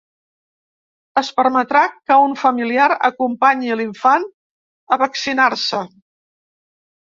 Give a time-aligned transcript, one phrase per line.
[1.21, 4.27] Es permetrà que un familiar acompanyi l’infant
[4.97, 5.85] a vaccinar-se.